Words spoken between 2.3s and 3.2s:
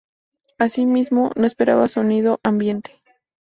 ambiente.